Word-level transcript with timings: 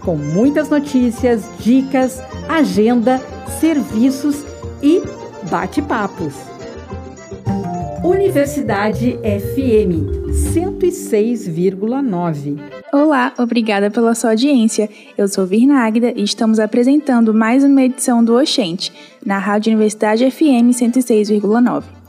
com 0.00 0.16
muitas 0.16 0.68
notícias, 0.68 1.48
dicas, 1.58 2.20
agenda, 2.48 3.18
serviços 3.60 4.44
e 4.82 5.00
bate-papos. 5.50 6.34
Universidade 8.02 9.18
FM 9.22 10.30
106,9. 10.30 12.58
Olá, 12.92 13.32
obrigada 13.38 13.88
pela 13.90 14.14
sua 14.14 14.30
audiência. 14.30 14.88
Eu 15.16 15.28
sou 15.28 15.46
Virna 15.46 15.84
Águida 15.84 16.12
e 16.16 16.24
estamos 16.24 16.58
apresentando 16.58 17.32
mais 17.32 17.62
uma 17.62 17.82
edição 17.82 18.24
do 18.24 18.36
Oxente, 18.36 18.92
na 19.24 19.38
Rádio 19.38 19.70
Universidade 19.70 20.28
FM 20.28 20.72
106,9. 20.72 21.99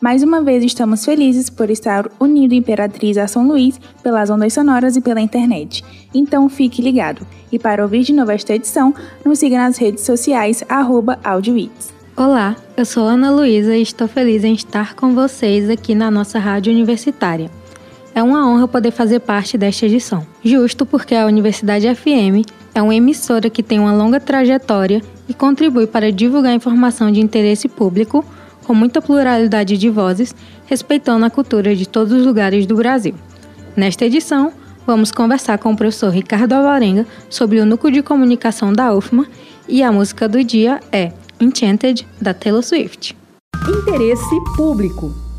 Mais 0.00 0.22
uma 0.22 0.40
vez 0.40 0.64
estamos 0.64 1.04
felizes 1.04 1.50
por 1.50 1.68
estar 1.68 2.10
unido 2.18 2.54
Imperatriz 2.54 3.18
a 3.18 3.28
São 3.28 3.46
Luís 3.46 3.78
pelas 4.02 4.30
ondas 4.30 4.54
sonoras 4.54 4.96
e 4.96 5.00
pela 5.02 5.20
internet. 5.20 5.84
Então 6.14 6.48
fique 6.48 6.80
ligado. 6.80 7.26
E 7.52 7.58
para 7.58 7.82
ouvir 7.82 8.02
de 8.02 8.14
novo 8.14 8.30
esta 8.30 8.54
edição, 8.54 8.94
nos 9.22 9.38
siga 9.38 9.58
nas 9.58 9.76
redes 9.76 10.02
sociais, 10.02 10.64
arroba 10.70 11.18
AudioWits. 11.22 11.92
Olá, 12.16 12.56
eu 12.78 12.86
sou 12.86 13.02
Ana 13.02 13.30
Luísa 13.30 13.76
e 13.76 13.82
estou 13.82 14.08
feliz 14.08 14.42
em 14.42 14.54
estar 14.54 14.94
com 14.94 15.14
vocês 15.14 15.68
aqui 15.68 15.94
na 15.94 16.10
nossa 16.10 16.38
rádio 16.38 16.72
universitária. 16.72 17.50
É 18.14 18.22
uma 18.22 18.48
honra 18.48 18.66
poder 18.66 18.92
fazer 18.92 19.20
parte 19.20 19.58
desta 19.58 19.84
edição, 19.84 20.26
justo 20.42 20.86
porque 20.86 21.14
a 21.14 21.26
Universidade 21.26 21.94
FM 21.94 22.48
é 22.74 22.80
uma 22.80 22.94
emissora 22.94 23.50
que 23.50 23.62
tem 23.62 23.78
uma 23.78 23.92
longa 23.92 24.18
trajetória 24.18 25.02
e 25.28 25.34
contribui 25.34 25.86
para 25.86 26.10
divulgar 26.10 26.54
informação 26.54 27.12
de 27.12 27.20
interesse 27.20 27.68
público 27.68 28.24
com 28.70 28.74
muita 28.74 29.02
pluralidade 29.02 29.76
de 29.76 29.90
vozes, 29.90 30.32
respeitando 30.64 31.26
a 31.26 31.30
cultura 31.30 31.74
de 31.74 31.88
todos 31.88 32.12
os 32.12 32.24
lugares 32.24 32.66
do 32.66 32.76
Brasil. 32.76 33.16
Nesta 33.74 34.04
edição, 34.04 34.52
vamos 34.86 35.10
conversar 35.10 35.58
com 35.58 35.72
o 35.72 35.76
professor 35.76 36.10
Ricardo 36.10 36.52
Alvarenga 36.52 37.04
sobre 37.28 37.58
o 37.58 37.66
núcleo 37.66 37.92
de 37.92 38.00
comunicação 38.00 38.72
da 38.72 38.94
UFMA 38.94 39.26
e 39.68 39.82
a 39.82 39.90
música 39.90 40.28
do 40.28 40.44
dia 40.44 40.78
é 40.92 41.10
Enchanted, 41.40 42.06
da 42.20 42.32
Taylor 42.32 42.62
Swift. 42.62 43.16
Interesse 43.68 44.36
público. 44.56 45.29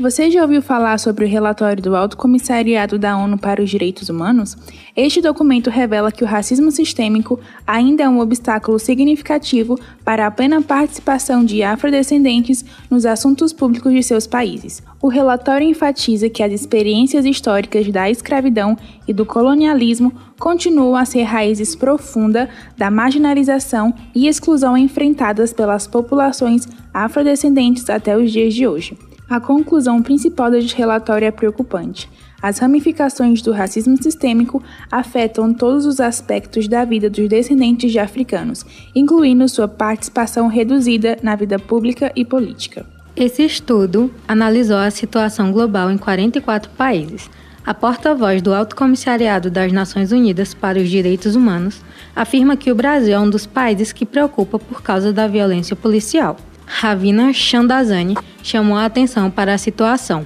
Você 0.00 0.30
já 0.30 0.42
ouviu 0.42 0.62
falar 0.62 0.96
sobre 0.96 1.24
o 1.24 1.28
relatório 1.28 1.82
do 1.82 1.96
Alto 1.96 2.16
Comissariado 2.16 3.00
da 3.00 3.18
ONU 3.18 3.36
para 3.36 3.60
os 3.60 3.68
Direitos 3.68 4.08
Humanos? 4.08 4.56
Este 4.94 5.20
documento 5.20 5.70
revela 5.70 6.12
que 6.12 6.22
o 6.22 6.26
racismo 6.26 6.70
sistêmico 6.70 7.40
ainda 7.66 8.04
é 8.04 8.08
um 8.08 8.20
obstáculo 8.20 8.78
significativo 8.78 9.76
para 10.04 10.24
a 10.24 10.30
plena 10.30 10.62
participação 10.62 11.44
de 11.44 11.64
afrodescendentes 11.64 12.64
nos 12.88 13.04
assuntos 13.04 13.52
públicos 13.52 13.92
de 13.92 14.00
seus 14.04 14.24
países. 14.24 14.80
O 15.02 15.08
relatório 15.08 15.68
enfatiza 15.68 16.30
que 16.30 16.44
as 16.44 16.52
experiências 16.52 17.24
históricas 17.24 17.88
da 17.88 18.08
escravidão 18.08 18.78
e 19.08 19.12
do 19.12 19.26
colonialismo 19.26 20.12
continuam 20.38 20.94
a 20.94 21.04
ser 21.04 21.24
raízes 21.24 21.74
profundas 21.74 22.48
da 22.76 22.88
marginalização 22.88 23.92
e 24.14 24.28
exclusão 24.28 24.78
enfrentadas 24.78 25.52
pelas 25.52 25.88
populações 25.88 26.68
afrodescendentes 26.94 27.90
até 27.90 28.16
os 28.16 28.30
dias 28.30 28.54
de 28.54 28.64
hoje. 28.64 28.96
A 29.30 29.38
conclusão 29.38 30.02
principal 30.02 30.50
deste 30.50 30.74
relatório 30.74 31.26
é 31.26 31.30
preocupante. 31.30 32.08
As 32.40 32.58
ramificações 32.58 33.42
do 33.42 33.52
racismo 33.52 34.00
sistêmico 34.02 34.62
afetam 34.90 35.52
todos 35.52 35.84
os 35.84 36.00
aspectos 36.00 36.66
da 36.66 36.82
vida 36.84 37.10
dos 37.10 37.28
descendentes 37.28 37.92
de 37.92 37.98
africanos, 37.98 38.64
incluindo 38.94 39.46
sua 39.48 39.68
participação 39.68 40.46
reduzida 40.46 41.18
na 41.22 41.36
vida 41.36 41.58
pública 41.58 42.10
e 42.16 42.24
política. 42.24 42.86
Esse 43.14 43.44
estudo 43.44 44.10
analisou 44.26 44.78
a 44.78 44.90
situação 44.90 45.52
global 45.52 45.90
em 45.90 45.98
44 45.98 46.70
países. 46.70 47.28
A 47.66 47.74
porta-voz 47.74 48.40
do 48.40 48.54
Alto 48.54 48.74
Comissariado 48.74 49.50
das 49.50 49.70
Nações 49.72 50.10
Unidas 50.10 50.54
para 50.54 50.78
os 50.78 50.88
Direitos 50.88 51.36
Humanos 51.36 51.82
afirma 52.16 52.56
que 52.56 52.72
o 52.72 52.74
Brasil 52.74 53.14
é 53.14 53.20
um 53.20 53.28
dos 53.28 53.44
países 53.44 53.92
que 53.92 54.06
preocupa 54.06 54.58
por 54.58 54.80
causa 54.80 55.12
da 55.12 55.26
violência 55.26 55.76
policial. 55.76 56.38
Ravina 56.68 57.32
Chandazani 57.32 58.14
chamou 58.42 58.76
a 58.76 58.84
atenção 58.84 59.30
para 59.30 59.54
a 59.54 59.58
situação, 59.58 60.24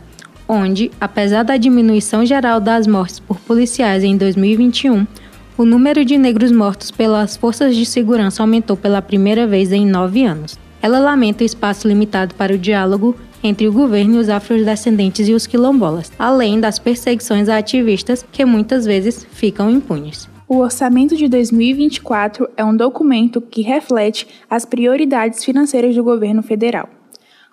onde, 0.49 0.91
apesar 1.01 1.45
da 1.45 1.57
diminuição 1.57 2.27
geral 2.27 2.61
das 2.61 2.87
mortes 2.87 3.21
por 3.21 3.39
policiais 3.41 4.03
em 4.03 4.17
2021, 4.17 5.07
o 5.57 5.65
número 5.65 6.05
de 6.05 6.19
negros 6.19 6.51
mortos 6.51 6.91
pelas 6.91 7.37
forças 7.37 7.77
de 7.77 7.87
segurança 7.87 8.43
aumentou 8.43 8.77
pela 8.77 9.01
primeira 9.01 9.47
vez 9.47 9.73
em 9.73 9.87
nove 9.87 10.25
anos. 10.25 10.59
Ela 10.83 10.99
lamenta 10.99 11.45
o 11.45 11.47
espaço 11.47 11.87
limitado 11.87 12.35
para 12.35 12.55
o 12.55 12.59
diálogo 12.59 13.17
entre 13.43 13.69
o 13.69 13.73
governo 13.73 14.17
e 14.17 14.19
os 14.19 14.29
afrodescendentes 14.29 15.29
e 15.29 15.33
os 15.33 15.47
quilombolas, 15.47 16.11
além 16.19 16.59
das 16.59 16.79
perseguições 16.79 17.49
a 17.49 17.59
ativistas 17.59 18.27
que 18.33 18.45
muitas 18.45 18.85
vezes 18.85 19.27
ficam 19.33 19.71
impunes. 19.71 20.32
O 20.53 20.59
Orçamento 20.59 21.17
de 21.17 21.29
2024 21.29 22.47
é 22.59 22.63
um 22.63 22.77
documento 22.77 23.41
que 23.41 23.63
reflete 23.63 24.29
as 24.51 24.67
prioridades 24.67 25.43
financeiras 25.43 25.97
do 25.97 26.05
governo 26.05 26.43
federal. 26.43 26.91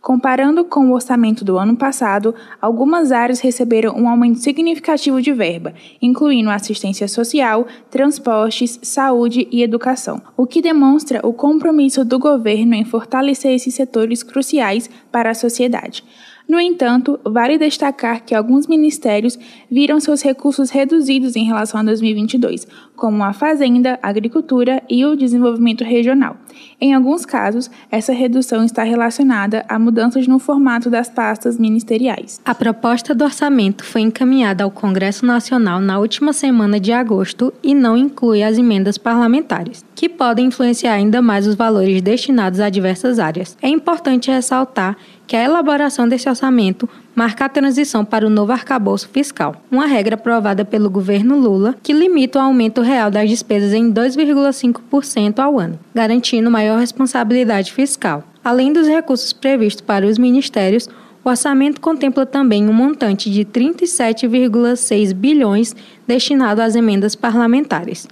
Comparando 0.02 0.66
com 0.66 0.90
o 0.90 0.94
orçamento 0.94 1.46
do 1.46 1.58
ano 1.58 1.78
passado, 1.78 2.36
algumas 2.62 3.14
áreas 3.14 3.40
receberam 3.40 3.96
um 3.96 4.10
aumento 4.10 4.40
significativo 4.40 5.22
de 5.22 5.32
verba, 5.32 5.74
incluindo 6.02 6.50
assistência 6.50 7.08
social, 7.08 7.66
transportes, 7.90 8.78
saúde 8.84 9.48
e 9.50 9.64
educação, 9.64 10.22
o 10.36 10.46
que 10.46 10.62
demonstra 10.62 11.26
o 11.26 11.32
compromisso 11.32 12.04
do 12.04 12.20
governo 12.20 12.74
em 12.74 12.84
fortalecer 12.84 13.54
esses 13.54 13.74
setores 13.74 14.24
cruciais 14.24 14.90
para 15.10 15.30
a 15.30 15.36
sociedade. 15.36 16.04
No 16.50 16.60
entanto, 16.60 17.20
vale 17.24 17.60
destacar 17.60 18.26
que 18.26 18.34
alguns 18.34 18.66
ministérios 18.66 19.38
viram 19.70 20.00
seus 20.00 20.24
recursos 20.24 20.72
reduzidos 20.72 21.36
em 21.36 21.46
relação 21.46 21.80
a 21.80 21.84
2022, 21.84 22.66
como 22.96 23.24
a 23.24 23.34
Fazenda, 23.34 24.00
Agricultura 24.02 24.82
e 24.90 25.06
o 25.06 25.16
Desenvolvimento 25.16 25.84
Regional. 25.84 26.38
Em 26.82 26.96
alguns 26.96 27.24
casos, 27.24 27.70
essa 27.92 28.12
redução 28.14 28.64
está 28.66 28.82
relacionada 28.82 29.64
a 29.70 29.78
mudanças 29.78 30.26
no 30.26 30.40
formato 30.40 30.90
das 30.90 31.08
pastas 31.08 31.60
ministeriais. 31.60 32.42
A 32.44 32.56
proposta 32.56 33.14
do 33.14 33.24
orçamento 33.24 33.86
foi 33.86 34.02
encaminhada 34.02 34.64
ao 34.64 34.72
Congresso 34.72 35.28
Nacional 35.28 35.80
na 35.80 36.00
última 36.00 36.34
semana 36.34 36.80
de 36.80 36.92
agosto 36.92 37.54
e 37.62 37.76
não 37.76 37.96
inclui 37.96 38.42
as 38.42 38.58
emendas 38.58 38.98
parlamentares, 38.98 39.86
que 39.94 40.10
podem 40.10 40.48
influenciar 40.48 40.94
ainda 40.94 41.22
mais 41.22 41.46
os 41.46 41.54
valores 41.54 42.02
destinados 42.02 42.60
a 42.60 42.72
diversas 42.72 43.20
áreas. 43.20 43.56
É 43.62 43.70
importante 43.70 44.32
ressaltar 44.32 44.98
que 45.30 45.36
a 45.36 45.44
elaboração 45.44 46.10
desse 46.10 46.28
orçamento 46.28 46.90
marca 47.14 47.46
a 47.46 47.50
transição 47.50 48.04
para 48.04 48.26
o 48.26 48.32
novo 48.32 48.52
arcabouço 48.52 49.08
fiscal, 49.10 49.64
uma 49.70 49.86
regra 49.86 50.16
aprovada 50.16 50.66
pelo 50.66 50.90
governo 50.90 51.38
Lula 51.38 51.76
que 51.84 51.94
limita 51.94 52.40
o 52.40 52.42
aumento 52.42 52.82
real 52.82 53.12
das 53.12 53.30
despesas 53.30 53.72
em 53.72 53.94
2,5% 53.94 55.38
ao 55.38 55.60
ano, 55.60 55.80
garantindo 55.94 56.50
maior 56.50 56.80
responsabilidade 56.80 57.72
fiscal. 57.72 58.24
Além 58.44 58.74
dos 58.74 58.88
recursos 58.88 59.32
previstos 59.32 59.82
para 59.82 60.08
os 60.08 60.18
ministérios, 60.18 60.90
o 61.24 61.30
orçamento 61.30 61.80
contempla 61.80 62.26
também 62.26 62.68
um 62.68 62.74
montante 62.74 63.30
de 63.30 63.46
37,6 63.46 65.14
bilhões 65.14 65.76
destinado 66.08 66.60
às 66.60 66.74
emendas 66.74 67.14
parlamentares. 67.14 68.08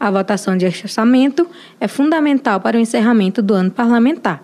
A 0.00 0.10
votação 0.10 0.56
de 0.56 0.64
orçamento 0.64 1.46
é 1.78 1.86
fundamental 1.86 2.60
para 2.60 2.78
o 2.78 2.80
encerramento 2.80 3.42
do 3.42 3.52
ano 3.52 3.70
parlamentar 3.70 4.42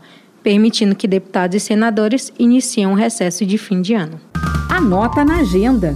permitindo 0.48 0.96
que 0.96 1.06
deputados 1.06 1.54
e 1.56 1.60
senadores 1.60 2.32
iniciem 2.38 2.86
um 2.86 2.94
recesso 2.94 3.44
de 3.44 3.58
fim 3.58 3.82
de 3.82 3.92
ano. 3.92 4.18
Anota 4.70 5.22
na 5.22 5.40
agenda. 5.40 5.94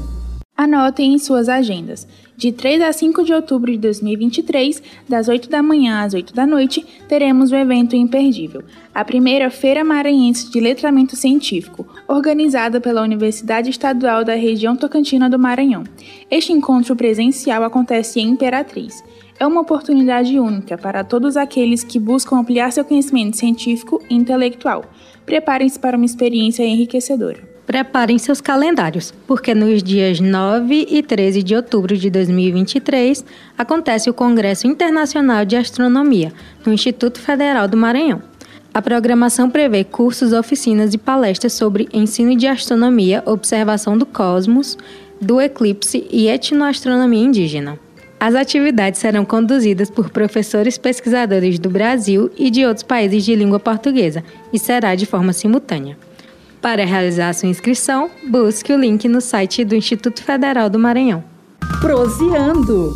Anotem 0.55 1.15
em 1.15 1.19
suas 1.19 1.49
agendas. 1.49 2.07
De 2.43 2.51
3 2.51 2.83
a 2.83 2.93
5 2.93 3.23
de 3.23 3.33
outubro 3.33 3.71
de 3.71 3.79
2023, 3.79 4.83
das 5.09 5.29
8 5.29 5.49
da 5.49 5.63
manhã 5.63 6.01
às 6.01 6.13
8 6.13 6.35
da 6.35 6.45
noite, 6.45 6.85
teremos 7.09 7.53
o 7.53 7.55
evento 7.55 7.95
imperdível, 7.95 8.65
a 8.93 9.05
primeira 9.05 9.49
Feira 9.49 9.85
Maranhense 9.85 10.51
de 10.51 10.59
Letramento 10.59 11.15
Científico, 11.15 11.87
organizada 12.09 12.81
pela 12.81 13.01
Universidade 13.01 13.71
Estadual 13.71 14.25
da 14.25 14.35
Região 14.35 14.75
Tocantina 14.75 15.31
do 15.31 15.39
Maranhão. 15.39 15.85
Este 16.29 16.53
encontro 16.53 16.97
presencial 16.97 17.63
acontece 17.63 18.19
em 18.19 18.31
Imperatriz 18.31 19.05
é 19.39 19.47
uma 19.47 19.61
oportunidade 19.61 20.37
única 20.39 20.77
para 20.77 21.05
todos 21.05 21.37
aqueles 21.37 21.85
que 21.85 21.99
buscam 21.99 22.39
ampliar 22.39 22.73
seu 22.73 22.85
conhecimento 22.85 23.37
científico 23.37 24.03
e 24.11 24.17
intelectual. 24.17 24.85
Preparem-se 25.25 25.79
para 25.79 25.97
uma 25.97 26.07
experiência 26.07 26.65
enriquecedora. 26.65 27.52
Preparem 27.67 28.19
seus 28.19 28.41
calendários, 28.41 29.15
porque 29.27 29.55
nos 29.55 29.83
dias 29.83 30.19
9 30.19 30.87
e 30.91 31.03
13 31.03 31.43
de 31.43 31.55
outubro 31.55 31.97
de 31.97 32.11
2023 32.11 33.25
acontece 33.57 34.11
o 34.11 34.15
Congresso 34.15 34.67
Internacional 34.67 35.45
de 35.45 35.57
Astronomia, 35.57 36.33
no 36.67 36.73
Instituto 36.73 37.21
Federal 37.21 37.69
do 37.69 37.77
Maranhão. 37.77 38.21
A 38.75 38.83
programação 38.83 39.49
prevê 39.49 39.85
cursos, 39.85 40.33
oficinas 40.33 40.93
e 40.93 40.99
palestras 40.99 41.53
sobre 41.53 41.89
ensino 41.93 42.35
de 42.35 42.47
astronomia, 42.47 43.23
observação 43.27 43.97
do 43.97 44.07
cosmos, 44.07 44.77
do 45.21 45.41
eclipse 45.41 46.07
e 46.11 46.27
etnoastronomia 46.27 47.25
indígena. 47.25 47.79
As 48.19 48.35
atividades 48.35 49.01
serão 49.01 49.25
conduzidas 49.25 49.91
por 49.91 50.11
professores 50.11 50.79
pesquisadores 50.79 51.59
do 51.59 51.69
Brasil 51.69 52.31
e 52.37 52.51
de 52.51 52.65
outros 52.65 52.83
países 52.83 53.25
de 53.25 53.35
língua 53.35 53.61
portuguesa 53.61 54.25
e 54.53 54.59
será 54.59 54.95
de 54.95 55.07
forma 55.07 55.33
simultânea. 55.33 55.97
Para 56.63 56.85
realizar 56.85 57.35
sua 57.35 57.49
inscrição, 57.49 58.09
busque 58.31 58.73
o 58.73 58.79
link 58.79 59.09
no 59.09 59.21
site 59.21 59.65
do 59.65 59.75
Instituto 59.75 60.23
Federal 60.23 60.71
do 60.71 60.79
Maranhão. 60.79 61.25
Proseando. 61.81 62.95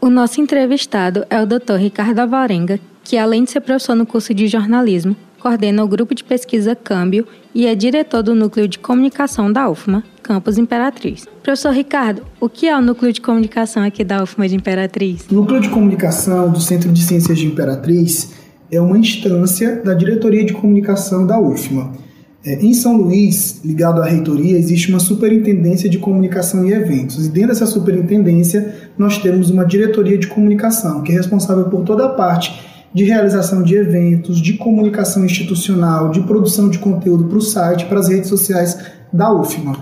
O 0.00 0.08
nosso 0.08 0.40
entrevistado 0.40 1.26
é 1.28 1.42
o 1.42 1.46
Dr. 1.46 1.74
Ricardo 1.80 2.20
Alvarenga, 2.20 2.78
que 3.02 3.18
além 3.18 3.42
de 3.42 3.50
ser 3.50 3.60
professor 3.60 3.96
no 3.96 4.06
curso 4.06 4.32
de 4.32 4.46
jornalismo, 4.46 5.16
coordena 5.40 5.82
o 5.82 5.88
grupo 5.88 6.14
de 6.14 6.22
pesquisa 6.22 6.76
Câmbio 6.76 7.26
e 7.52 7.66
é 7.66 7.74
diretor 7.74 8.22
do 8.22 8.36
núcleo 8.36 8.68
de 8.68 8.78
comunicação 8.78 9.52
da 9.52 9.68
UFMA, 9.68 10.04
Campus 10.22 10.56
Imperatriz. 10.56 11.26
Professor 11.42 11.72
Ricardo, 11.72 12.22
o 12.40 12.48
que 12.48 12.68
é 12.68 12.78
o 12.78 12.80
núcleo 12.80 13.12
de 13.12 13.20
comunicação 13.20 13.82
aqui 13.82 14.04
da 14.04 14.22
UFMA 14.22 14.48
de 14.48 14.54
Imperatriz? 14.54 15.26
O 15.28 15.34
núcleo 15.34 15.60
de 15.60 15.70
comunicação 15.70 16.52
do 16.52 16.60
Centro 16.60 16.92
de 16.92 17.02
Ciências 17.02 17.36
de 17.36 17.46
Imperatriz 17.46 18.32
é 18.70 18.80
uma 18.80 18.96
instância 18.96 19.82
da 19.82 19.92
diretoria 19.92 20.44
de 20.44 20.52
comunicação 20.52 21.26
da 21.26 21.36
UFMA 21.40 22.05
é, 22.46 22.54
em 22.64 22.72
São 22.72 22.96
Luís, 22.96 23.60
ligado 23.64 24.00
à 24.00 24.04
reitoria, 24.04 24.56
existe 24.56 24.88
uma 24.88 25.00
superintendência 25.00 25.90
de 25.90 25.98
comunicação 25.98 26.64
e 26.64 26.72
eventos. 26.72 27.26
E 27.26 27.28
dentro 27.28 27.48
dessa 27.48 27.66
superintendência, 27.66 28.72
nós 28.96 29.18
temos 29.18 29.50
uma 29.50 29.64
diretoria 29.64 30.16
de 30.16 30.28
comunicação, 30.28 31.02
que 31.02 31.10
é 31.10 31.16
responsável 31.16 31.64
por 31.64 31.82
toda 31.82 32.06
a 32.06 32.10
parte 32.10 32.64
de 32.94 33.02
realização 33.02 33.64
de 33.64 33.74
eventos, 33.74 34.40
de 34.40 34.52
comunicação 34.52 35.24
institucional, 35.24 36.12
de 36.12 36.20
produção 36.20 36.70
de 36.70 36.78
conteúdo 36.78 37.24
para 37.24 37.38
o 37.38 37.42
site, 37.42 37.84
para 37.86 37.98
as 37.98 38.08
redes 38.08 38.28
sociais 38.28 38.78
da 39.12 39.34
UFMA. 39.34 39.76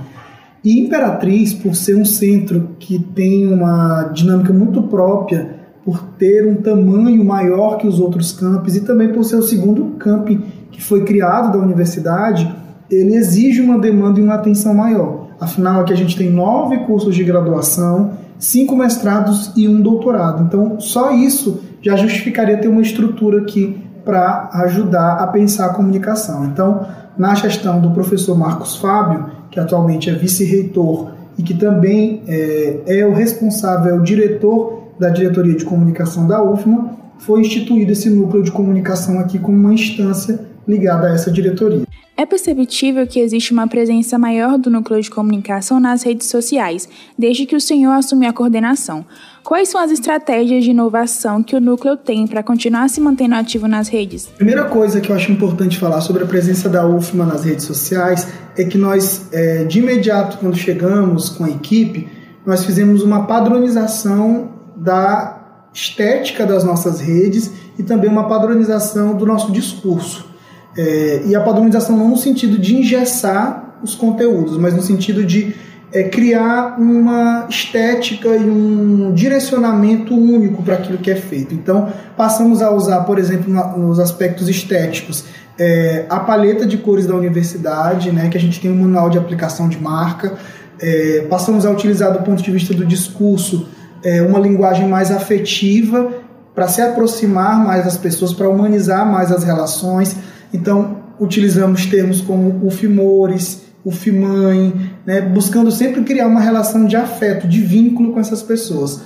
E 0.65 0.81
Imperatriz, 0.81 1.53
por 1.53 1.77
ser 1.77 1.97
um 1.97 2.05
centro 2.07 2.71
que 2.79 2.99
tem 2.99 3.47
uma 3.53 4.05
dinâmica 4.05 4.55
muito 4.55 4.83
própria, 4.85 5.55
por 5.85 6.03
ter 6.19 6.47
um 6.47 6.55
tamanho 6.55 7.23
maior 7.23 7.77
que 7.77 7.87
os 7.87 8.01
outros 8.01 8.33
campos 8.33 8.75
e 8.75 8.81
também 8.81 9.13
por 9.13 9.23
ser 9.23 9.37
o 9.37 9.43
segundo 9.43 9.97
camping 9.99 10.43
que 10.75 10.83
foi 10.83 11.05
criado 11.05 11.53
da 11.53 11.65
universidade, 11.65 12.53
ele 12.91 13.15
exige 13.15 13.61
uma 13.61 13.79
demanda 13.79 14.19
e 14.19 14.23
uma 14.23 14.35
atenção 14.35 14.75
maior. 14.75 15.29
Afinal, 15.41 15.81
aqui 15.81 15.93
a 15.93 15.97
gente 15.97 16.17
tem 16.17 16.31
nove 16.31 16.79
cursos 16.79 17.15
de 17.15 17.23
graduação, 17.23 18.13
cinco 18.39 18.75
mestrados 18.75 19.53
e 19.57 19.69
um 19.69 19.81
doutorado. 19.81 20.43
Então, 20.43 20.81
só 20.81 21.13
isso 21.13 21.63
já 21.81 21.97
justificaria 21.97 22.59
ter 22.59 22.67
uma 22.67 22.83
estrutura 22.83 23.43
aqui 23.43 23.79
para 24.05 24.51
ajudar 24.65 25.15
a 25.15 25.29
pensar 25.29 25.67
a 25.67 25.75
comunicação. 25.75 26.45
Então, 26.47 26.85
na 27.17 27.35
gestão 27.37 27.81
do 27.81 27.91
professor 27.93 28.37
Marcos 28.37 28.77
Fábio, 28.77 29.27
que 29.51 29.61
atualmente 29.61 30.11
é 30.11 30.15
vice-reitor 30.15 31.13
e 31.39 31.43
que 31.43 31.55
também 31.55 32.23
é, 32.27 32.81
é, 32.87 33.07
o 33.07 33.15
responsável, 33.15 33.95
é 33.95 33.99
o 33.99 34.03
diretor 34.03 34.89
da 34.99 35.09
diretoria 35.09 35.55
de 35.55 35.65
comunicação 35.65 36.27
da 36.27 36.43
UFMA, 36.43 36.91
foi 37.19 37.43
instituído 37.43 37.93
esse 37.93 38.11
núcleo 38.11 38.43
de 38.43 38.51
comunicação 38.51 39.21
aqui 39.21 39.39
como 39.39 39.57
uma 39.57 39.73
instância 39.73 40.54
ligada 40.67 41.09
a 41.09 41.15
essa 41.15 41.31
diretoria. 41.31 41.87
É 42.17 42.25
perceptível 42.25 43.05
que 43.09 43.19
existe 43.19 43.53
uma 43.53 43.67
presença 43.67 44.17
maior 44.17 44.57
do 44.57 44.71
núcleo 44.71 45.03
de 45.03 45.11
comunicação 45.11 45.81
nas 45.81 46.05
redes 46.05 46.29
sociais, 46.29 46.89
desde 47.19 47.45
que 47.45 47.57
o 47.57 47.61
senhor 47.61 47.91
assumiu 47.91 48.31
a 48.31 48.33
coordenação. 48.33 49.05
Quais 49.43 49.69
são 49.69 49.81
as 49.81 49.91
estratégias 49.91 50.63
de 50.63 50.71
inovação 50.71 51.43
que 51.43 51.57
o 51.57 51.61
núcleo 51.61 51.97
tem 51.97 52.25
para 52.27 52.41
continuar 52.41 52.89
se 52.89 53.01
mantendo 53.01 53.35
ativo 53.35 53.67
nas 53.67 53.89
redes? 53.89 54.27
Primeira 54.27 54.65
coisa 54.67 55.01
que 55.01 55.11
eu 55.11 55.17
acho 55.17 55.33
importante 55.33 55.77
falar 55.77 56.01
sobre 56.03 56.23
a 56.23 56.27
presença 56.27 56.69
da 56.69 56.87
UFMA 56.87 57.27
nas 57.27 57.45
redes 57.45 57.65
sociais 57.65 58.29
é 58.57 58.63
que 58.63 58.79
nós, 58.79 59.29
é, 59.33 59.65
de 59.65 59.81
imediato, 59.81 60.39
quando 60.39 60.57
chegamos 60.57 61.31
com 61.31 61.45
a 61.45 61.51
equipe, 61.51 62.09
nós 62.47 62.65
fizemos 62.65 63.03
uma 63.03 63.27
padronização 63.27 64.53
da 64.77 65.69
estética 65.75 66.47
das 66.47 66.63
nossas 66.63 67.01
redes 67.01 67.51
e 67.77 67.83
também 67.83 68.09
uma 68.09 68.29
padronização 68.29 69.17
do 69.17 69.27
nosso 69.27 69.51
discurso. 69.51 70.34
É, 70.77 71.23
e 71.27 71.35
a 71.35 71.41
padronização 71.41 71.97
não 71.97 72.09
no 72.09 72.17
sentido 72.17 72.59
de 72.59 72.77
engessar 72.77 73.79
os 73.83 73.95
conteúdos, 73.95 74.57
mas 74.59 74.75
no 74.75 74.83
sentido 74.83 75.25
de 75.25 75.55
é, 75.93 76.03
criar 76.03 76.77
uma 76.79 77.47
estética 77.49 78.29
e 78.29 78.51
um 78.51 79.13
direcionamento 79.15 80.13
único 80.13 80.63
para 80.63 80.75
aquilo 80.75 80.99
que 80.99 81.11
é 81.11 81.15
feito. 81.15 81.55
Então, 81.55 81.89
passamos 82.17 82.61
a 82.61 82.73
usar, 82.73 83.03
por 83.03 83.19
exemplo, 83.19 83.53
nos 83.79 84.01
aspectos 84.01 84.49
estéticos, 84.49 85.25
é, 85.57 86.05
a 86.11 86.19
paleta 86.19 86.67
de 86.67 86.79
cores 86.79 87.07
da 87.07 87.15
universidade, 87.15 88.11
né, 88.11 88.29
que 88.29 88.37
a 88.37 88.41
gente 88.41 88.61
tem 88.61 88.73
um 88.73 88.83
manual 88.83 89.09
de 89.09 89.19
aplicação 89.19 89.69
de 89.69 89.81
marca. 89.81 90.35
É, 90.81 91.27
passamos 91.31 91.65
a 91.65 91.71
utilizar, 91.71 92.13
do 92.13 92.25
ponto 92.25 92.43
de 92.43 92.51
vista 92.51 92.75
do 92.75 92.85
discurso, 92.85 93.69
é, 94.03 94.21
uma 94.21 94.41
linguagem 94.41 94.89
mais 94.89 95.13
afetiva 95.13 96.11
para 96.53 96.67
se 96.67 96.83
aproximar 96.83 97.65
mais 97.65 97.85
das 97.85 97.97
pessoas, 97.97 98.33
para 98.33 98.49
humanizar 98.49 99.07
mais 99.11 99.31
as 99.31 99.45
relações. 99.45 100.17
Então, 100.55 100.99
utilizamos 101.19 101.85
termos 101.87 102.21
como 102.21 102.65
o 102.65 102.71
fimores, 102.71 103.65
o 103.85 103.91
fimãe, 103.91 104.73
né, 105.05 105.21
buscando 105.21 105.71
sempre 105.73 106.03
criar 106.05 106.29
uma 106.29 106.41
relação 106.41 106.87
de 106.87 106.95
afeto, 106.95 107.49
de 107.49 107.61
vínculo 107.61 108.13
com 108.13 108.21
essas 108.21 108.41
pessoas. 108.41 109.01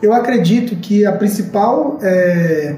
Eu 0.00 0.12
acredito 0.12 0.76
que 0.76 1.04
a 1.04 1.10
principal, 1.10 1.98
é, 2.00 2.76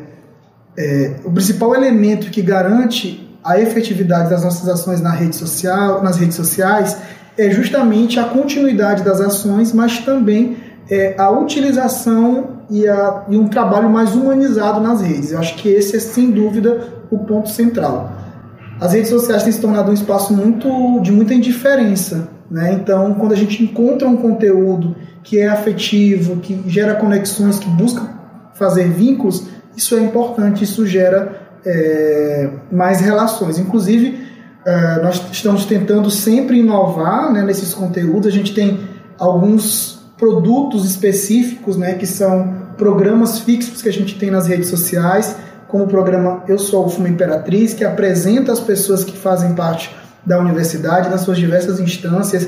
é, 0.77 1.17
o 1.23 1.31
principal 1.31 1.75
elemento 1.75 2.31
que 2.31 2.41
garante 2.41 3.31
a 3.45 3.61
efetividade 3.61 4.31
das 4.31 4.43
nossas 4.43 4.67
ações 4.69 5.03
na 5.03 5.11
rede 5.11 5.37
social, 5.37 6.03
nas 6.03 6.17
redes 6.17 6.35
sociais 6.35 6.97
é 7.37 7.51
justamente 7.51 8.19
a 8.19 8.25
continuidade 8.25 9.03
das 9.03 9.21
ações, 9.21 9.71
mas 9.75 9.99
também 9.99 10.57
é, 10.91 11.15
a 11.19 11.31
utilização 11.31 12.63
e, 12.71 12.89
a, 12.89 13.25
e 13.29 13.37
um 13.37 13.49
trabalho 13.49 13.91
mais 13.91 14.15
humanizado 14.15 14.81
nas 14.81 15.03
redes. 15.03 15.33
Eu 15.33 15.39
acho 15.39 15.57
que 15.57 15.69
esse 15.69 15.97
é, 15.97 16.01
sem 16.01 16.31
dúvida, 16.31 17.04
o 17.11 17.19
ponto 17.19 17.49
central. 17.49 18.13
As 18.81 18.93
redes 18.93 19.11
sociais 19.11 19.43
têm 19.43 19.53
se 19.53 19.61
tornado 19.61 19.91
um 19.91 19.95
espaço 19.95 20.33
muito 20.33 21.01
de 21.01 21.13
muita 21.13 21.35
indiferença. 21.35 22.29
Né? 22.51 22.73
Então, 22.75 23.15
quando 23.15 23.33
a 23.33 23.37
gente 23.37 23.63
encontra 23.63 24.09
um 24.09 24.17
conteúdo 24.17 24.95
que 25.23 25.39
é 25.39 25.49
afetivo, 25.49 26.37
que 26.37 26.63
gera 26.67 26.95
conexões, 26.95 27.59
que 27.59 27.69
busca 27.69 28.03
fazer 28.55 28.89
vínculos, 28.89 29.47
isso 29.77 29.97
é 29.97 30.01
importante, 30.01 30.65
isso 30.65 30.87
gera 30.87 31.41
é, 31.65 32.51
mais 32.71 33.01
relações. 33.01 33.59
Inclusive, 33.59 34.25
é, 34.65 35.03
nós 35.03 35.23
estamos 35.33 35.65
tentando 35.65 36.11
sempre 36.11 36.59
inovar 36.59 37.33
né, 37.33 37.43
nesses 37.43 37.73
conteúdos. 37.73 38.27
A 38.27 38.31
gente 38.31 38.55
tem 38.55 38.81
alguns 39.19 40.05
produtos 40.17 40.85
específicos, 40.85 41.77
né, 41.77 41.95
que 41.95 42.07
são 42.07 42.65
programas 42.77 43.39
fixos 43.41 43.83
que 43.83 43.89
a 43.89 43.93
gente 43.93 44.19
tem 44.19 44.31
nas 44.31 44.47
redes 44.47 44.69
sociais, 44.69 45.37
como 45.75 45.87
o 45.87 45.89
programa 45.89 46.45
Eu 46.47 46.57
Sou 46.57 46.85
a 46.85 46.87
UFMA 46.87 47.09
Imperatriz, 47.09 47.75
que 47.75 47.85
apresenta 47.85 48.53
as 48.53 48.61
pessoas 48.61 49.03
que 49.03 49.17
fazem 49.17 49.57
parte 49.57 49.93
da 50.25 50.39
universidade 50.39 51.11
nas 51.11 51.23
suas 51.23 51.37
diversas 51.37 51.81
instâncias, 51.81 52.47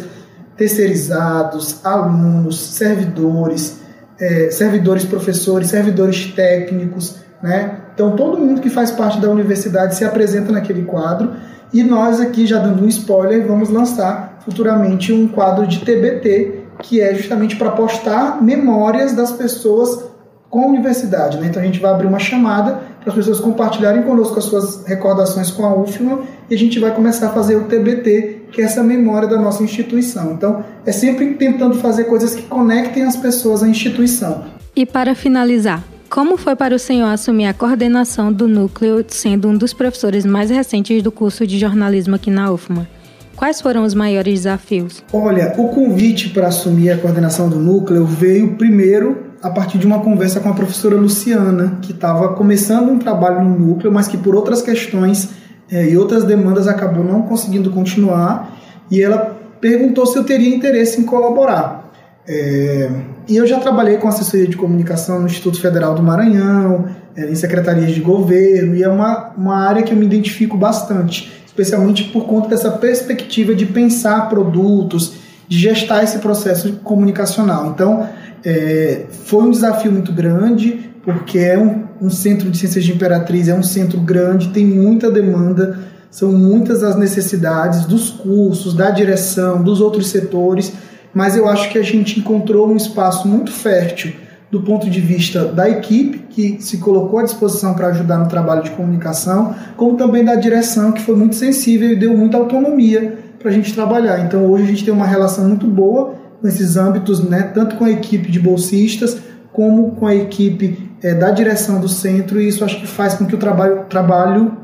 terceirizados, 0.56 1.84
alunos, 1.84 2.56
servidores, 2.56 3.80
é, 4.20 4.48
servidores 4.52 5.04
professores, 5.04 5.70
servidores 5.70 6.32
técnicos, 6.36 7.16
né? 7.42 7.78
Então 7.92 8.14
todo 8.14 8.38
mundo 8.38 8.60
que 8.60 8.70
faz 8.70 8.92
parte 8.92 9.18
da 9.18 9.28
universidade 9.28 9.96
se 9.96 10.04
apresenta 10.04 10.52
naquele 10.52 10.82
quadro 10.82 11.32
e 11.72 11.82
nós 11.82 12.20
aqui 12.20 12.46
já 12.46 12.60
dando 12.60 12.84
um 12.84 12.86
spoiler 12.86 13.44
vamos 13.44 13.70
lançar 13.70 14.38
futuramente 14.44 15.12
um 15.12 15.26
quadro 15.26 15.66
de 15.66 15.80
TBT 15.80 16.60
que 16.80 17.00
é 17.00 17.12
justamente 17.12 17.56
para 17.56 17.72
postar 17.72 18.40
memórias 18.40 19.14
das 19.14 19.32
pessoas 19.32 20.14
com 20.48 20.62
a 20.62 20.66
universidade. 20.66 21.38
Né? 21.38 21.48
Então 21.48 21.60
a 21.60 21.64
gente 21.64 21.80
vai 21.80 21.90
abrir 21.90 22.06
uma 22.06 22.20
chamada 22.20 22.94
para 23.06 23.12
as 23.12 23.18
pessoas 23.18 23.38
compartilharem 23.38 24.02
conosco 24.02 24.36
as 24.36 24.46
suas 24.46 24.84
recordações 24.84 25.48
com 25.48 25.64
a 25.64 25.72
UFMA 25.80 26.22
e 26.50 26.54
a 26.56 26.58
gente 26.58 26.80
vai 26.80 26.92
começar 26.92 27.28
a 27.28 27.30
fazer 27.30 27.54
o 27.54 27.62
TBT, 27.62 28.46
que 28.50 28.60
é 28.60 28.64
essa 28.64 28.82
memória 28.82 29.28
da 29.28 29.40
nossa 29.40 29.62
instituição. 29.62 30.32
Então 30.32 30.64
é 30.84 30.90
sempre 30.90 31.34
tentando 31.34 31.76
fazer 31.76 32.04
coisas 32.04 32.34
que 32.34 32.42
conectem 32.42 33.04
as 33.04 33.14
pessoas 33.14 33.62
à 33.62 33.68
instituição. 33.68 34.46
E 34.74 34.84
para 34.84 35.14
finalizar, 35.14 35.84
como 36.10 36.36
foi 36.36 36.56
para 36.56 36.74
o 36.74 36.80
senhor 36.80 37.06
assumir 37.06 37.46
a 37.46 37.54
coordenação 37.54 38.32
do 38.32 38.48
núcleo, 38.48 39.04
sendo 39.06 39.46
um 39.46 39.56
dos 39.56 39.72
professores 39.72 40.26
mais 40.26 40.50
recentes 40.50 41.00
do 41.00 41.12
curso 41.12 41.46
de 41.46 41.60
jornalismo 41.60 42.16
aqui 42.16 42.28
na 42.28 42.50
UFMA? 42.50 42.88
Quais 43.36 43.60
foram 43.60 43.84
os 43.84 43.94
maiores 43.94 44.40
desafios? 44.40 45.04
Olha, 45.12 45.54
o 45.56 45.68
convite 45.68 46.30
para 46.30 46.48
assumir 46.48 46.90
a 46.90 46.98
coordenação 46.98 47.48
do 47.48 47.60
núcleo 47.60 48.04
veio 48.04 48.54
primeiro 48.54 49.25
a 49.42 49.50
partir 49.50 49.78
de 49.78 49.86
uma 49.86 50.00
conversa 50.00 50.40
com 50.40 50.48
a 50.48 50.54
professora 50.54 50.96
Luciana, 50.96 51.78
que 51.82 51.92
estava 51.92 52.34
começando 52.34 52.90
um 52.90 52.98
trabalho 52.98 53.44
no 53.44 53.58
núcleo, 53.58 53.92
mas 53.92 54.08
que 54.08 54.16
por 54.16 54.34
outras 54.34 54.62
questões 54.62 55.30
é, 55.70 55.88
e 55.90 55.96
outras 55.96 56.24
demandas 56.24 56.66
acabou 56.68 57.04
não 57.04 57.22
conseguindo 57.22 57.70
continuar. 57.70 58.56
e 58.90 59.02
ela 59.02 59.36
perguntou 59.60 60.06
se 60.06 60.16
eu 60.16 60.24
teria 60.24 60.54
interesse 60.54 61.00
em 61.00 61.04
colaborar. 61.04 61.90
É, 62.28 62.90
e 63.28 63.36
eu 63.36 63.46
já 63.46 63.58
trabalhei 63.58 63.96
com 63.96 64.08
assessoria 64.08 64.46
de 64.46 64.56
comunicação 64.56 65.20
no 65.20 65.26
Instituto 65.26 65.60
Federal 65.60 65.94
do 65.94 66.02
Maranhão, 66.02 66.86
é, 67.16 67.28
em 67.28 67.34
secretarias 67.34 67.92
de 67.92 68.00
governo, 68.00 68.76
e 68.76 68.82
é 68.82 68.88
uma, 68.88 69.32
uma 69.36 69.56
área 69.56 69.82
que 69.82 69.92
eu 69.92 69.96
me 69.96 70.06
identifico 70.06 70.56
bastante, 70.56 71.32
especialmente 71.46 72.04
por 72.04 72.26
conta 72.26 72.48
dessa 72.48 72.70
perspectiva 72.70 73.54
de 73.54 73.66
pensar 73.66 74.28
produtos, 74.28 75.14
de 75.48 75.58
gestar 75.58 76.02
esse 76.02 76.18
processo 76.18 76.74
comunicacional. 76.84 77.66
Então, 77.66 78.08
é, 78.44 79.06
foi 79.24 79.44
um 79.44 79.50
desafio 79.50 79.92
muito 79.92 80.12
grande, 80.12 80.90
porque 81.04 81.38
é 81.38 81.58
um, 81.58 81.84
um 82.00 82.10
centro 82.10 82.50
de 82.50 82.58
ciências 82.58 82.84
de 82.84 82.92
Imperatriz, 82.92 83.48
é 83.48 83.54
um 83.54 83.62
centro 83.62 84.00
grande, 84.00 84.48
tem 84.48 84.66
muita 84.66 85.10
demanda, 85.10 85.78
são 86.10 86.32
muitas 86.32 86.82
as 86.82 86.96
necessidades 86.96 87.84
dos 87.86 88.10
cursos, 88.10 88.74
da 88.74 88.90
direção, 88.90 89.62
dos 89.62 89.80
outros 89.80 90.08
setores, 90.08 90.72
mas 91.12 91.36
eu 91.36 91.48
acho 91.48 91.70
que 91.70 91.78
a 91.78 91.82
gente 91.82 92.18
encontrou 92.18 92.68
um 92.68 92.76
espaço 92.76 93.26
muito 93.28 93.50
fértil 93.50 94.12
do 94.50 94.62
ponto 94.62 94.88
de 94.88 95.00
vista 95.00 95.44
da 95.44 95.68
equipe, 95.68 96.18
que 96.30 96.56
se 96.60 96.78
colocou 96.78 97.18
à 97.18 97.24
disposição 97.24 97.74
para 97.74 97.88
ajudar 97.88 98.18
no 98.18 98.28
trabalho 98.28 98.62
de 98.62 98.70
comunicação, 98.70 99.54
como 99.76 99.96
também 99.96 100.24
da 100.24 100.34
direção, 100.34 100.92
que 100.92 101.02
foi 101.02 101.16
muito 101.16 101.34
sensível 101.34 101.90
e 101.90 101.96
deu 101.96 102.16
muita 102.16 102.36
autonomia 102.36 103.18
para 103.38 103.50
a 103.50 103.52
gente 103.52 103.74
trabalhar. 103.74 104.20
Então 104.24 104.46
hoje 104.46 104.64
a 104.64 104.66
gente 104.66 104.84
tem 104.84 104.94
uma 104.94 105.06
relação 105.06 105.46
muito 105.48 105.66
boa 105.66 106.14
nesses 106.42 106.76
âmbitos, 106.76 107.22
né, 107.22 107.42
tanto 107.54 107.76
com 107.76 107.84
a 107.84 107.90
equipe 107.90 108.30
de 108.30 108.38
bolsistas, 108.38 109.18
como 109.52 109.92
com 109.92 110.06
a 110.06 110.14
equipe 110.14 110.90
é, 111.02 111.14
da 111.14 111.30
direção 111.30 111.80
do 111.80 111.88
centro, 111.88 112.40
e 112.40 112.48
isso 112.48 112.64
acho 112.64 112.80
que 112.80 112.86
faz 112.86 113.14
com 113.14 113.26
que 113.26 113.34
o 113.34 113.38
trabalho, 113.38 113.84
trabalho 113.88 114.56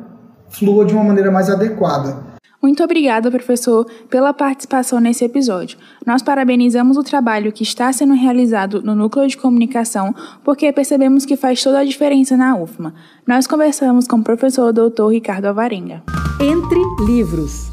flua 0.50 0.84
de 0.84 0.92
uma 0.92 1.02
maneira 1.02 1.30
mais 1.30 1.48
adequada. 1.48 2.32
Muito 2.62 2.84
obrigada, 2.84 3.28
professor, 3.28 3.84
pela 4.08 4.32
participação 4.32 5.00
nesse 5.00 5.24
episódio. 5.24 5.76
Nós 6.06 6.22
parabenizamos 6.22 6.96
o 6.96 7.02
trabalho 7.02 7.50
que 7.50 7.64
está 7.64 7.92
sendo 7.92 8.14
realizado 8.14 8.80
no 8.82 8.94
Núcleo 8.94 9.26
de 9.26 9.36
Comunicação, 9.36 10.14
porque 10.44 10.72
percebemos 10.72 11.26
que 11.26 11.36
faz 11.36 11.60
toda 11.60 11.80
a 11.80 11.84
diferença 11.84 12.36
na 12.36 12.56
UFMA. 12.56 12.94
Nós 13.26 13.48
conversamos 13.48 14.06
com 14.06 14.18
o 14.18 14.22
professor 14.22 14.72
Dr. 14.72 15.08
Ricardo 15.10 15.46
Alvarenga. 15.46 16.04
Entre 16.40 16.80
livros. 17.04 17.71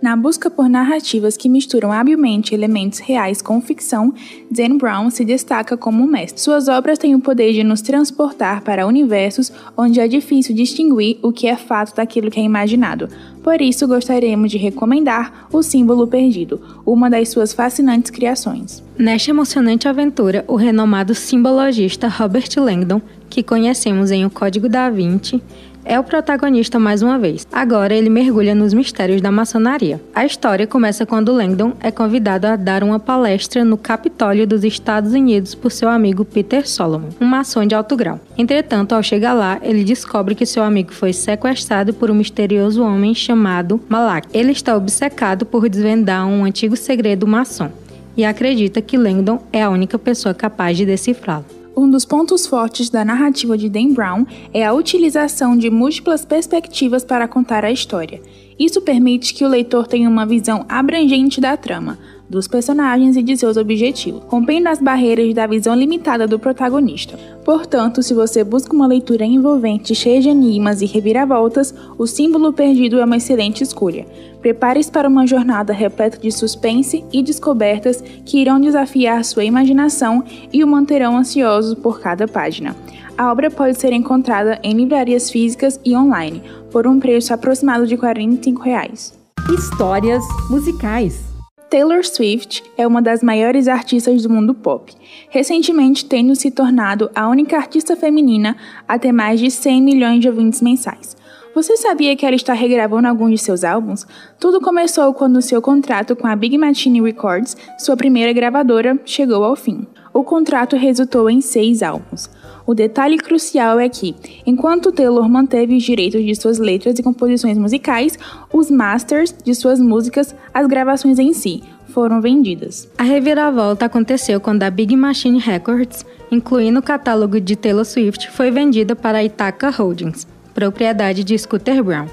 Na 0.00 0.14
busca 0.14 0.48
por 0.48 0.68
narrativas 0.68 1.36
que 1.36 1.48
misturam 1.48 1.90
habilmente 1.90 2.54
elementos 2.54 3.00
reais 3.00 3.42
com 3.42 3.60
ficção, 3.60 4.14
Dan 4.48 4.76
Brown 4.76 5.10
se 5.10 5.24
destaca 5.24 5.76
como 5.76 6.04
um 6.04 6.06
mestre. 6.06 6.40
Suas 6.40 6.68
obras 6.68 6.98
têm 6.98 7.16
o 7.16 7.20
poder 7.20 7.52
de 7.52 7.64
nos 7.64 7.82
transportar 7.82 8.62
para 8.62 8.86
universos 8.86 9.52
onde 9.76 9.98
é 9.98 10.06
difícil 10.06 10.54
distinguir 10.54 11.18
o 11.20 11.32
que 11.32 11.48
é 11.48 11.56
fato 11.56 11.96
daquilo 11.96 12.30
que 12.30 12.38
é 12.38 12.42
imaginado. 12.44 13.08
Por 13.42 13.60
isso, 13.60 13.88
gostaríamos 13.88 14.52
de 14.52 14.58
recomendar 14.58 15.48
O 15.52 15.62
Símbolo 15.62 16.06
Perdido, 16.06 16.60
uma 16.86 17.10
das 17.10 17.30
suas 17.30 17.52
fascinantes 17.52 18.12
criações. 18.12 18.84
Nesta 18.96 19.30
emocionante 19.30 19.88
aventura, 19.88 20.44
o 20.46 20.54
renomado 20.54 21.12
simbologista 21.12 22.06
Robert 22.06 22.50
Langdon, 22.56 23.02
que 23.28 23.42
conhecemos 23.42 24.12
em 24.12 24.24
O 24.24 24.30
Código 24.30 24.68
da 24.68 24.90
Vinci, 24.90 25.42
é 25.88 25.98
o 25.98 26.04
protagonista 26.04 26.78
mais 26.78 27.02
uma 27.02 27.18
vez. 27.18 27.46
Agora 27.50 27.94
ele 27.94 28.10
mergulha 28.10 28.54
nos 28.54 28.74
mistérios 28.74 29.22
da 29.22 29.32
maçonaria. 29.32 30.00
A 30.14 30.24
história 30.24 30.66
começa 30.66 31.06
quando 31.06 31.32
Langdon 31.32 31.72
é 31.80 31.90
convidado 31.90 32.46
a 32.46 32.56
dar 32.56 32.84
uma 32.84 33.00
palestra 33.00 33.64
no 33.64 33.78
Capitólio 33.78 34.46
dos 34.46 34.62
Estados 34.62 35.14
Unidos 35.14 35.54
por 35.54 35.72
seu 35.72 35.88
amigo 35.88 36.26
Peter 36.26 36.68
Solomon, 36.68 37.08
um 37.18 37.24
maçom 37.24 37.64
de 37.64 37.74
alto 37.74 37.96
grau. 37.96 38.20
Entretanto, 38.36 38.94
ao 38.94 39.02
chegar 39.02 39.32
lá, 39.32 39.58
ele 39.62 39.82
descobre 39.82 40.34
que 40.34 40.44
seu 40.44 40.62
amigo 40.62 40.92
foi 40.92 41.14
sequestrado 41.14 41.94
por 41.94 42.10
um 42.10 42.14
misterioso 42.14 42.82
homem 42.82 43.14
chamado 43.14 43.80
Malak. 43.88 44.28
Ele 44.34 44.52
está 44.52 44.76
obcecado 44.76 45.46
por 45.46 45.68
desvendar 45.68 46.26
um 46.26 46.44
antigo 46.44 46.76
segredo 46.76 47.26
maçom 47.26 47.70
e 48.14 48.24
acredita 48.24 48.82
que 48.82 48.98
Langdon 48.98 49.42
é 49.50 49.62
a 49.62 49.70
única 49.70 49.98
pessoa 49.98 50.34
capaz 50.34 50.76
de 50.76 50.84
decifrá-lo. 50.84 51.57
Um 51.78 51.88
dos 51.88 52.04
pontos 52.04 52.44
fortes 52.44 52.90
da 52.90 53.04
narrativa 53.04 53.56
de 53.56 53.68
Dan 53.68 53.92
Brown 53.92 54.26
é 54.52 54.66
a 54.66 54.72
utilização 54.72 55.56
de 55.56 55.70
múltiplas 55.70 56.24
perspectivas 56.24 57.04
para 57.04 57.28
contar 57.28 57.64
a 57.64 57.70
história. 57.70 58.20
Isso 58.58 58.82
permite 58.82 59.32
que 59.32 59.44
o 59.44 59.48
leitor 59.48 59.86
tenha 59.86 60.08
uma 60.08 60.26
visão 60.26 60.66
abrangente 60.68 61.40
da 61.40 61.56
trama, 61.56 61.96
dos 62.28 62.46
personagens 62.46 63.16
e 63.16 63.22
de 63.22 63.36
seus 63.36 63.56
objetivos, 63.56 64.22
rompendo 64.26 64.68
as 64.68 64.80
barreiras 64.80 65.34
da 65.34 65.46
visão 65.46 65.74
limitada 65.74 66.26
do 66.26 66.38
protagonista. 66.38 67.18
Portanto, 67.44 68.02
se 68.02 68.12
você 68.12 68.44
busca 68.44 68.74
uma 68.74 68.86
leitura 68.86 69.24
envolvente, 69.24 69.94
cheia 69.94 70.20
de 70.20 70.28
enigmas 70.28 70.82
e 70.82 70.86
reviravoltas, 70.86 71.74
O 71.96 72.06
Símbolo 72.06 72.52
Perdido 72.52 72.98
é 72.98 73.04
uma 73.04 73.16
excelente 73.16 73.62
escolha. 73.62 74.06
Prepare-se 74.40 74.90
para 74.90 75.08
uma 75.08 75.26
jornada 75.26 75.72
repleta 75.72 76.18
de 76.18 76.30
suspense 76.30 77.04
e 77.12 77.22
descobertas 77.22 78.02
que 78.24 78.38
irão 78.38 78.60
desafiar 78.60 79.24
sua 79.24 79.44
imaginação 79.44 80.22
e 80.52 80.62
o 80.62 80.66
manterão 80.66 81.16
ansioso 81.16 81.76
por 81.76 82.00
cada 82.00 82.28
página. 82.28 82.76
A 83.16 83.32
obra 83.32 83.50
pode 83.50 83.80
ser 83.80 83.92
encontrada 83.92 84.60
em 84.62 84.74
livrarias 84.74 85.28
físicas 85.28 85.80
e 85.84 85.96
online, 85.96 86.40
por 86.70 86.86
um 86.86 87.00
preço 87.00 87.34
aproximado 87.34 87.86
de 87.86 87.96
45 87.96 88.62
reais. 88.62 89.12
Histórias 89.52 90.22
musicais. 90.48 91.37
Taylor 91.70 92.02
Swift 92.02 92.62
é 92.78 92.86
uma 92.86 93.02
das 93.02 93.22
maiores 93.22 93.68
artistas 93.68 94.22
do 94.22 94.30
mundo 94.30 94.54
pop, 94.54 94.90
recentemente 95.28 96.02
tendo 96.02 96.34
se 96.34 96.50
tornado 96.50 97.10
a 97.14 97.28
única 97.28 97.58
artista 97.58 97.94
feminina 97.94 98.56
a 98.86 98.98
ter 98.98 99.12
mais 99.12 99.38
de 99.38 99.50
100 99.50 99.82
milhões 99.82 100.20
de 100.20 100.28
ouvintes 100.28 100.62
mensais. 100.62 101.14
Você 101.54 101.76
sabia 101.76 102.16
que 102.16 102.24
ela 102.24 102.36
está 102.36 102.54
regravando 102.54 103.06
alguns 103.06 103.32
de 103.32 103.38
seus 103.38 103.64
álbuns? 103.64 104.06
Tudo 104.40 104.62
começou 104.62 105.12
quando 105.12 105.42
seu 105.42 105.60
contrato 105.60 106.16
com 106.16 106.26
a 106.26 106.34
Big 106.34 106.56
Machine 106.56 107.02
Records, 107.02 107.54
sua 107.78 107.96
primeira 107.96 108.32
gravadora, 108.32 108.98
chegou 109.04 109.44
ao 109.44 109.54
fim. 109.54 109.86
O 110.14 110.24
contrato 110.24 110.74
resultou 110.74 111.28
em 111.28 111.42
seis 111.42 111.82
álbuns. 111.82 112.30
O 112.68 112.74
detalhe 112.74 113.16
crucial 113.16 113.80
é 113.80 113.88
que, 113.88 114.14
enquanto 114.44 114.92
Taylor 114.92 115.26
manteve 115.26 115.74
os 115.74 115.82
direitos 115.82 116.22
de 116.22 116.34
suas 116.34 116.58
letras 116.58 116.98
e 116.98 117.02
composições 117.02 117.56
musicais, 117.56 118.18
os 118.52 118.70
masters 118.70 119.34
de 119.42 119.54
suas 119.54 119.80
músicas, 119.80 120.34
as 120.52 120.66
gravações 120.66 121.18
em 121.18 121.32
si, 121.32 121.62
foram 121.86 122.20
vendidas. 122.20 122.86
A 122.98 123.04
reviravolta 123.04 123.86
aconteceu 123.86 124.38
quando 124.38 124.64
a 124.64 124.70
Big 124.70 124.94
Machine 124.94 125.38
Records, 125.38 126.04
incluindo 126.30 126.80
o 126.80 126.82
catálogo 126.82 127.40
de 127.40 127.56
Taylor 127.56 127.86
Swift, 127.86 128.30
foi 128.30 128.50
vendida 128.50 128.94
para 128.94 129.16
a 129.16 129.24
Ithaca 129.24 129.70
Holdings, 129.70 130.26
propriedade 130.52 131.24
de 131.24 131.38
Scooter 131.38 131.82
Brown. 131.82 132.04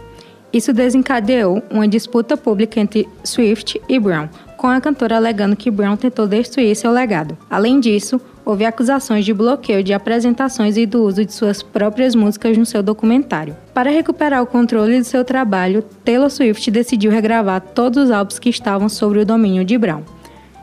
Isso 0.54 0.72
desencadeou 0.72 1.62
uma 1.70 1.86
disputa 1.86 2.38
pública 2.38 2.80
entre 2.80 3.10
Swift 3.26 3.82
e 3.90 4.00
Brown, 4.00 4.30
com 4.56 4.68
a 4.68 4.80
cantora 4.80 5.18
alegando 5.18 5.58
que 5.58 5.70
Brown 5.70 5.98
tentou 5.98 6.26
destruir 6.26 6.74
seu 6.78 6.94
legado. 6.94 7.38
Além 7.50 7.82
disso, 7.82 8.22
houve 8.46 8.64
acusações 8.64 9.25
de 9.25 9.34
bloqueio 9.34 9.84
de 9.84 9.92
apresentações 9.92 10.78
e 10.78 10.86
do 10.86 11.04
uso 11.04 11.25
de 11.25 11.34
suas 11.34 11.64
próprias 11.64 12.14
músicas 12.14 12.58
no 12.58 12.66
seu 12.66 12.84
documentário. 12.84 13.58
Para 13.74 13.90
recuperar 13.90 14.44
o 14.44 14.48
controle 14.48 15.00
de 15.00 15.06
seu 15.06 15.25
trabalho, 15.25 15.84
Taylor 16.04 16.30
Swift 16.30 16.70
decidiu 16.70 17.12
regravar 17.12 17.60
todos 17.60 18.04
os 18.04 18.12
álbuns 18.12 18.38
que 18.38 18.50
estavam 18.50 18.88
sobre 18.88 19.20
o 19.20 19.25
domínio 19.25 19.66
de 19.66 19.78
Brown. 19.78 20.04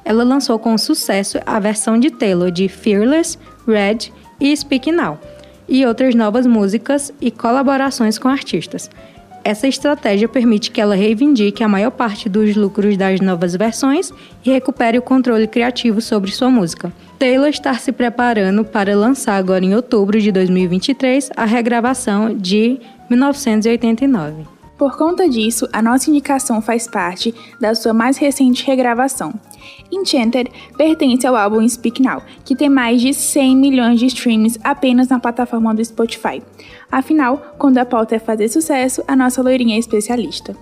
Ela 0.05 0.25
lançou 0.25 0.59
com 0.59 0.77
sucesso 0.79 1.39
a 1.45 1.59
versão 1.59 1.99
de 1.99 2.11
Taylor 2.11 2.51
de 2.51 2.69
Fearless, 2.69 3.39
Red 3.67 4.13
e 4.41 4.57
Speak 4.57 4.91
Now, 4.91 5.19
e 5.69 5.87
outras 5.87 6.15
novas 6.15 6.47
músicas 6.47 7.13
e 7.21 7.31
colaborações 7.31 8.19
com 8.19 8.29
artistas. 8.29 8.91
Essa 9.45 9.67
estratégia 9.67 10.29
permite 10.29 10.71
que 10.71 10.81
ela 10.81 10.95
reivindique 10.95 11.65
a 11.65 11.69
maior 11.69 11.91
parte 11.91 12.29
dos 12.29 12.55
lucros 12.55 12.97
das 12.97 13.21
novas 13.21 13.57
versões 13.57 14.13
e 14.45 14.51
recupere 14.51 14.99
o 14.99 15.03
controle 15.03 15.49
criativo 15.49 16.01
sobre 16.01 16.31
sua 16.31 16.49
música. 16.49 16.93
Taylor 17.19 17.49
está 17.49 17.75
se 17.75 17.91
preparando 17.91 18.65
para 18.65 18.97
lançar 18.97 19.37
agora 19.37 19.65
em 19.65 19.75
outubro 19.75 20.21
de 20.21 20.31
2023 20.31 21.31
a 21.37 21.45
regravação 21.45 22.35
de 22.37 22.81
1989. 23.11 24.53
Por 24.83 24.97
conta 24.97 25.29
disso, 25.29 25.69
a 25.73 25.81
nossa 25.81 26.11
indicação 26.11 26.61
faz 26.61 26.89
parte 26.89 27.33
da 27.61 27.73
sua 27.73 27.93
mais 27.93 28.17
recente 28.17 28.67
regravação. 28.67 29.33
Enchanted 29.93 30.51
pertence 30.77 31.25
ao 31.25 31.37
álbum 31.37 31.69
Speak 31.69 32.03
Now, 32.03 32.21
que 32.45 32.57
tem 32.57 32.69
mais 32.69 33.01
de 33.01 33.15
100 33.15 33.57
milhões 33.57 34.01
de 34.01 34.07
streams 34.07 34.59
apenas 34.65 35.07
na 35.07 35.21
plataforma 35.21 35.73
do 35.73 35.85
Spotify. 35.85 36.43
Afinal, 36.93 37.55
quando 37.57 37.79
a 37.79 37.87
pauta 37.87 38.17
é 38.17 38.19
fazer 38.19 38.51
sucesso, 38.51 39.03
a 39.09 39.17
nossa 39.17 39.41
loirinha 39.41 39.77
é 39.77 39.79
especialista. 39.79 40.55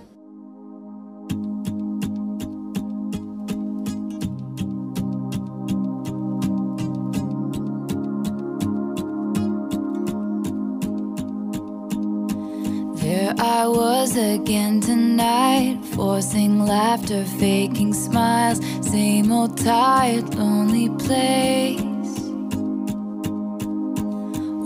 I 13.42 13.66
was 13.66 14.16
again 14.16 14.80
tonight, 14.80 15.84
forcing 15.94 16.64
laughter, 16.64 17.24
faking 17.24 17.92
smiles, 17.92 18.60
same 18.80 19.32
old 19.32 19.56
tired, 19.56 20.34
lonely 20.34 20.88
place. 20.90 21.89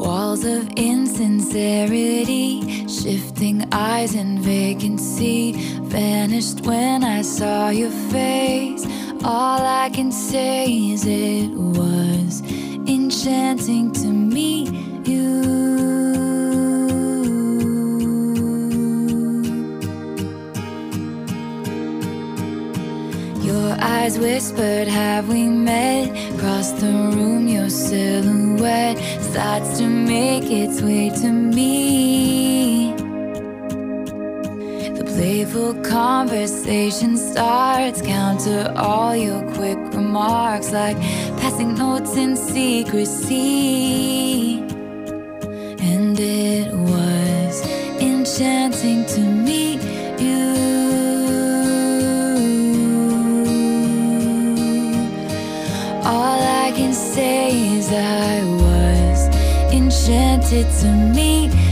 Walls 0.05 0.45
of 0.45 0.69
insincerity, 0.77 2.87
shifting 2.87 3.67
eyes 3.73 4.15
and 4.15 4.39
vacancy 4.39 5.53
vanished 5.81 6.61
when 6.67 7.03
I 7.03 7.23
saw 7.23 7.71
your 7.71 7.91
face. 8.13 8.85
All 9.25 9.63
I 9.63 9.89
can 9.95 10.13
say 10.13 10.67
is 10.67 11.07
it 11.07 11.49
was 11.49 12.43
enchanting 12.87 13.93
to 13.93 14.09
meet 14.09 14.75
you. 15.09 15.64
Eyes 23.95 24.19
whispered, 24.19 24.89
Have 24.89 25.29
we 25.29 25.45
met? 25.49 26.09
Across 26.35 26.73
the 26.83 26.93
room, 27.17 27.47
your 27.49 27.71
silhouette 27.71 28.99
starts 29.23 29.79
to 29.79 29.87
make 29.87 30.45
its 30.63 30.83
way 30.83 31.11
to 31.23 31.31
me. 31.31 32.93
The 34.99 35.05
playful 35.05 35.75
conversation 35.83 37.17
starts, 37.17 38.03
counter 38.03 38.73
all 38.77 39.15
your 39.17 39.43
quick 39.55 39.79
remarks 39.95 40.73
like 40.73 40.99
passing 41.41 41.75
notes 41.75 42.17
in 42.17 42.37
secrecy. 42.37 43.39
And 45.91 46.19
it 46.19 46.73
was 46.93 47.55
enchanting 48.01 49.07
to 49.15 49.21
meet 49.21 49.84
I 57.15 57.17
can 57.17 57.23
say 57.23 57.77
is 57.79 57.93
I 57.93 58.43
was 58.45 59.29
enchanted 59.73 60.67
to 60.81 60.89
meet 61.15 61.64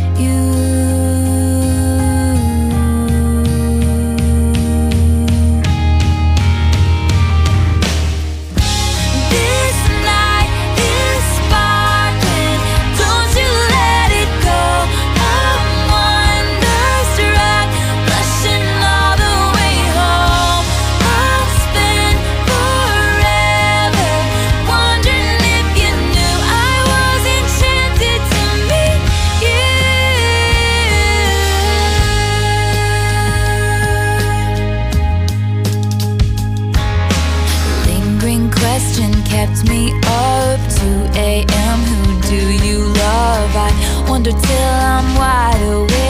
wonder 44.12 44.30
till 44.30 44.42
I'm 44.42 45.14
wide 45.14 45.62
awake. 45.72 46.01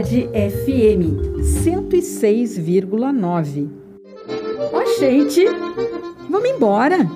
Universidade 0.00 0.28
FM 0.32 1.20
106,9. 1.62 3.68
Ó, 4.72 4.98
gente, 4.98 5.44
vamos 6.28 6.48
embora! 6.48 7.06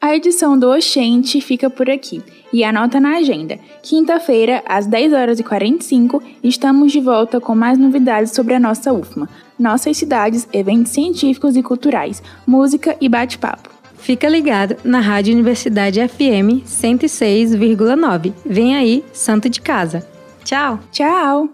A 0.00 0.16
edição 0.16 0.58
do 0.58 0.70
Oxente 0.70 1.42
fica 1.42 1.68
por 1.68 1.90
aqui. 1.90 2.22
E 2.52 2.64
anota 2.64 2.98
na 2.98 3.18
agenda. 3.18 3.60
Quinta-feira, 3.82 4.62
às 4.66 4.86
10 4.86 5.12
horas 5.12 5.38
e 5.38 5.44
45, 5.44 6.20
estamos 6.42 6.90
de 6.90 7.00
volta 7.00 7.40
com 7.40 7.54
mais 7.54 7.78
novidades 7.78 8.32
sobre 8.32 8.54
a 8.54 8.60
nossa 8.60 8.92
UFMA, 8.92 9.28
nossas 9.58 9.98
cidades, 9.98 10.48
eventos 10.52 10.90
científicos 10.92 11.56
e 11.56 11.62
culturais, 11.62 12.20
música 12.46 12.96
e 13.00 13.08
bate-papo. 13.08 13.70
Fica 13.94 14.28
ligado 14.28 14.76
na 14.82 14.98
Rádio 14.98 15.32
Universidade 15.34 16.00
FM 16.08 16.66
106,9. 16.66 18.32
Vem 18.44 18.74
aí, 18.74 19.04
Santo 19.12 19.48
de 19.48 19.60
Casa. 19.60 20.04
Tchau! 20.44 20.78
Tchau! 20.90 21.48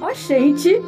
Oxente! 0.00 0.80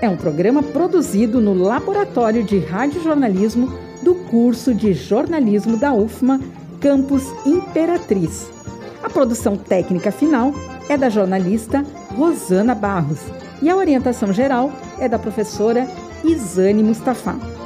É 0.00 0.08
um 0.08 0.16
programa 0.16 0.62
produzido 0.62 1.40
no 1.40 1.54
Laboratório 1.54 2.42
de 2.42 2.58
Radiojornalismo 2.58 3.68
do 4.02 4.14
curso 4.30 4.74
de 4.74 4.92
jornalismo 4.92 5.76
da 5.76 5.92
UFMA, 5.92 6.40
Campus 6.80 7.24
Imperatriz. 7.44 8.48
A 9.02 9.10
produção 9.10 9.56
técnica 9.56 10.12
final 10.12 10.52
é 10.88 10.96
da 10.96 11.08
jornalista 11.08 11.84
Rosana 12.16 12.74
Barros 12.74 13.20
e 13.60 13.68
a 13.68 13.76
orientação 13.76 14.32
geral 14.32 14.72
é 14.98 15.08
da 15.08 15.18
professora 15.18 15.86
Isane 16.24 16.82
Mustafa. 16.82 17.57